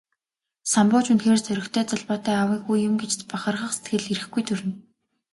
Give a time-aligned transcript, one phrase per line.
[0.71, 4.73] Самбуу ч үнэхээр зоригтой, золбоотой аавын хүү юм гэж бахархах сэтгэл эрхгүй төрнө.